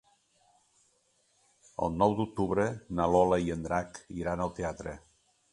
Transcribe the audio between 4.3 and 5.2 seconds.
al teatre.